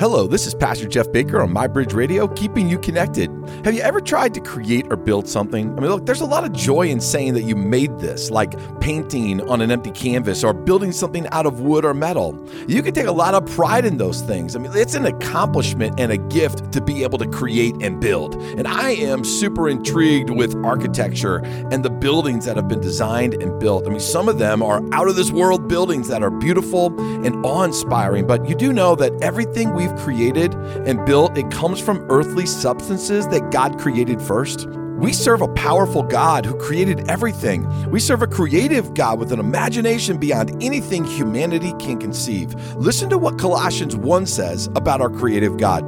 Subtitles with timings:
[0.00, 3.30] Hello, this is Pastor Jeff Baker on MyBridge Radio, keeping you connected.
[3.66, 5.76] Have you ever tried to create or build something?
[5.76, 8.54] I mean, look, there's a lot of joy in saying that you made this, like
[8.80, 12.48] painting on an empty canvas or building something out of wood or metal.
[12.66, 14.56] You can take a lot of pride in those things.
[14.56, 18.36] I mean, it's an accomplishment and a gift to be able to create and build.
[18.36, 23.60] And I am super intrigued with architecture and the buildings that have been designed and
[23.60, 23.86] built.
[23.86, 26.86] I mean, some of them are out of this world buildings that are beautiful
[27.22, 30.54] and awe inspiring, but you do know that everything we've created
[30.86, 34.68] and built, it comes from earthly substances that God created first.
[35.00, 37.90] We serve a powerful God who created everything.
[37.90, 42.54] We serve a creative God with an imagination beyond anything humanity can conceive.
[42.76, 45.82] Listen to what Colossians 1 says about our creative God.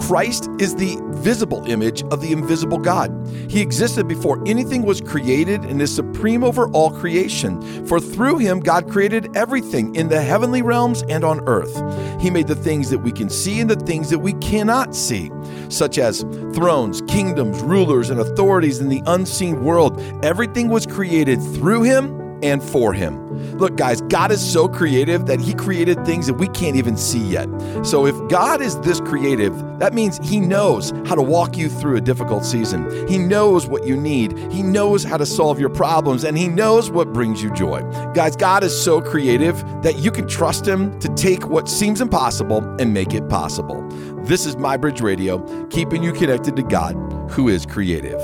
[0.00, 3.12] Christ is the visible image of the invisible God.
[3.48, 7.86] He existed before anything was created and is supreme over all creation.
[7.86, 11.76] For through him, God created everything in the heavenly realms and on earth.
[12.20, 15.30] He made the things that we can see and the things that we cannot see,
[15.68, 16.22] such as
[16.52, 18.18] thrones, kingdoms, rulers, and
[18.56, 20.00] authorities in the unseen world.
[20.24, 23.26] Everything was created through him and for him.
[23.58, 27.20] Look, guys, God is so creative that he created things that we can't even see
[27.20, 27.48] yet.
[27.82, 31.96] So if God is this creative, that means he knows how to walk you through
[31.96, 33.06] a difficult season.
[33.06, 34.38] He knows what you need.
[34.50, 37.82] He knows how to solve your problems and he knows what brings you joy.
[38.14, 42.64] Guys, God is so creative that you can trust him to take what seems impossible
[42.80, 43.86] and make it possible.
[44.24, 46.94] This is MyBridge Radio, keeping you connected to God,
[47.30, 48.20] who is creative.